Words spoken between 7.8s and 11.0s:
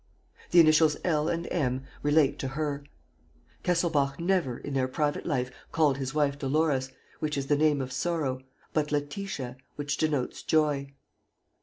of sorrow, but Letitia, which denotes joy.